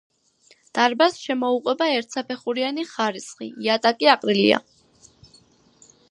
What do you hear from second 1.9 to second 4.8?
ერთსაფეხურიანი ხარისხი; იატაკი აყრილია.